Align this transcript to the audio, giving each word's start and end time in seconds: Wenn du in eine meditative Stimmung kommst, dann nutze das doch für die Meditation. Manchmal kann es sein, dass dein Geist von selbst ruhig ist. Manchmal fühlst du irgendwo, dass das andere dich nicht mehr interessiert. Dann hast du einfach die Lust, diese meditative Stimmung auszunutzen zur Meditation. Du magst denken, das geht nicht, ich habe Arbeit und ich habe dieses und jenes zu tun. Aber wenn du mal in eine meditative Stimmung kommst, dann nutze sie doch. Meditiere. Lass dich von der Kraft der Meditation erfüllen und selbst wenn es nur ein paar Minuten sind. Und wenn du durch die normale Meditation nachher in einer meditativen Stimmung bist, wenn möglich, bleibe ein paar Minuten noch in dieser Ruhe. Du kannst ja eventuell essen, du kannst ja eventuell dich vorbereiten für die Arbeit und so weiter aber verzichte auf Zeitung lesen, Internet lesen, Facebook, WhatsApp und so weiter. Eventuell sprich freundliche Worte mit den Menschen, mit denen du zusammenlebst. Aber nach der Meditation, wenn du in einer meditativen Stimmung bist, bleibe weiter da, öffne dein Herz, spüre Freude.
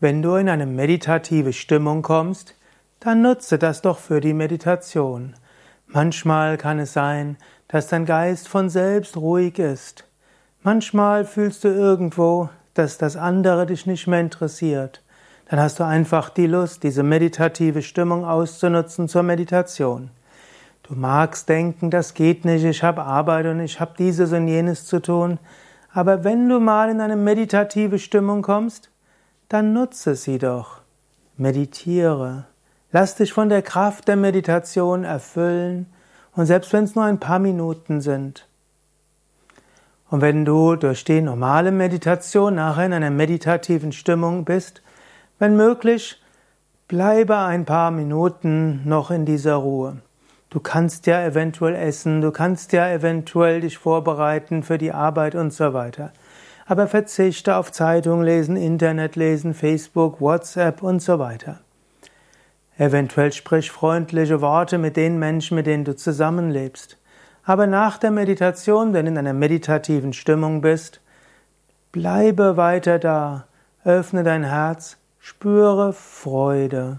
Wenn 0.00 0.22
du 0.22 0.36
in 0.36 0.48
eine 0.48 0.66
meditative 0.66 1.52
Stimmung 1.52 2.02
kommst, 2.02 2.54
dann 3.00 3.20
nutze 3.20 3.58
das 3.58 3.82
doch 3.82 3.98
für 3.98 4.20
die 4.20 4.32
Meditation. 4.32 5.34
Manchmal 5.88 6.56
kann 6.56 6.78
es 6.78 6.92
sein, 6.92 7.36
dass 7.66 7.88
dein 7.88 8.04
Geist 8.04 8.46
von 8.46 8.70
selbst 8.70 9.16
ruhig 9.16 9.58
ist. 9.58 10.04
Manchmal 10.62 11.24
fühlst 11.24 11.64
du 11.64 11.68
irgendwo, 11.68 12.48
dass 12.74 12.96
das 12.96 13.16
andere 13.16 13.66
dich 13.66 13.86
nicht 13.86 14.06
mehr 14.06 14.20
interessiert. 14.20 15.02
Dann 15.50 15.58
hast 15.58 15.80
du 15.80 15.84
einfach 15.84 16.30
die 16.30 16.46
Lust, 16.46 16.84
diese 16.84 17.02
meditative 17.02 17.82
Stimmung 17.82 18.24
auszunutzen 18.24 19.08
zur 19.08 19.24
Meditation. 19.24 20.10
Du 20.84 20.94
magst 20.94 21.48
denken, 21.48 21.90
das 21.90 22.14
geht 22.14 22.44
nicht, 22.44 22.64
ich 22.64 22.84
habe 22.84 23.02
Arbeit 23.02 23.46
und 23.46 23.58
ich 23.58 23.80
habe 23.80 23.94
dieses 23.98 24.32
und 24.32 24.46
jenes 24.46 24.86
zu 24.86 25.00
tun. 25.00 25.40
Aber 25.92 26.22
wenn 26.22 26.48
du 26.48 26.60
mal 26.60 26.88
in 26.88 27.00
eine 27.00 27.16
meditative 27.16 27.98
Stimmung 27.98 28.42
kommst, 28.42 28.90
dann 29.48 29.72
nutze 29.72 30.14
sie 30.14 30.38
doch. 30.38 30.80
Meditiere. 31.36 32.44
Lass 32.90 33.14
dich 33.14 33.32
von 33.32 33.48
der 33.48 33.62
Kraft 33.62 34.08
der 34.08 34.16
Meditation 34.16 35.04
erfüllen 35.04 35.86
und 36.34 36.46
selbst 36.46 36.72
wenn 36.72 36.84
es 36.84 36.94
nur 36.94 37.04
ein 37.04 37.20
paar 37.20 37.38
Minuten 37.38 38.00
sind. 38.00 38.46
Und 40.10 40.20
wenn 40.20 40.44
du 40.44 40.76
durch 40.76 41.04
die 41.04 41.20
normale 41.20 41.70
Meditation 41.70 42.56
nachher 42.56 42.86
in 42.86 42.92
einer 42.92 43.10
meditativen 43.10 43.92
Stimmung 43.92 44.44
bist, 44.44 44.82
wenn 45.38 45.56
möglich, 45.56 46.20
bleibe 46.88 47.36
ein 47.38 47.64
paar 47.64 47.90
Minuten 47.90 48.82
noch 48.86 49.10
in 49.10 49.26
dieser 49.26 49.56
Ruhe. 49.56 49.98
Du 50.50 50.60
kannst 50.60 51.06
ja 51.06 51.22
eventuell 51.22 51.74
essen, 51.74 52.22
du 52.22 52.32
kannst 52.32 52.72
ja 52.72 52.88
eventuell 52.90 53.60
dich 53.60 53.76
vorbereiten 53.76 54.62
für 54.62 54.78
die 54.78 54.92
Arbeit 54.92 55.34
und 55.34 55.52
so 55.52 55.74
weiter 55.74 56.12
aber 56.68 56.86
verzichte 56.86 57.56
auf 57.56 57.72
Zeitung 57.72 58.22
lesen, 58.22 58.56
Internet 58.56 59.16
lesen, 59.16 59.54
Facebook, 59.54 60.20
WhatsApp 60.20 60.82
und 60.82 61.00
so 61.00 61.18
weiter. 61.18 61.60
Eventuell 62.76 63.32
sprich 63.32 63.70
freundliche 63.70 64.42
Worte 64.42 64.76
mit 64.76 64.96
den 64.96 65.18
Menschen, 65.18 65.54
mit 65.54 65.66
denen 65.66 65.84
du 65.84 65.96
zusammenlebst. 65.96 66.98
Aber 67.42 67.66
nach 67.66 67.96
der 67.96 68.10
Meditation, 68.10 68.92
wenn 68.92 69.06
du 69.06 69.12
in 69.12 69.18
einer 69.18 69.32
meditativen 69.32 70.12
Stimmung 70.12 70.60
bist, 70.60 71.00
bleibe 71.90 72.58
weiter 72.58 72.98
da, 72.98 73.46
öffne 73.84 74.22
dein 74.22 74.44
Herz, 74.44 74.98
spüre 75.18 75.94
Freude. 75.94 76.98